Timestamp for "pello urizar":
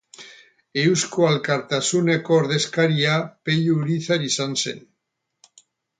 3.49-4.29